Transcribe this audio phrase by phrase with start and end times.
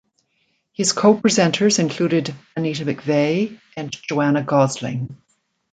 [0.73, 5.15] His co-presenters included Anita McVeigh and Joanna Gosling.